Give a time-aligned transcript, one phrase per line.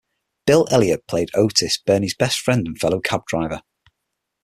[0.47, 3.61] Bill Elliott played Otis, Bernie's best friend and fellow cab driver.